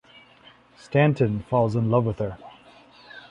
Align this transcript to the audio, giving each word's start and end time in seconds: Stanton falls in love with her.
Stanton 0.79 1.43
falls 1.43 1.75
in 1.75 1.91
love 1.91 2.05
with 2.05 2.17
her. 2.17 2.35